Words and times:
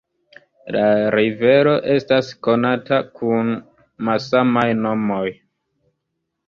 La 0.75 0.85
rivero 1.15 1.75
estas 1.97 2.31
konata 2.47 3.01
kun 3.21 3.55
malsamaj 4.09 4.69
nomoj. 4.83 5.25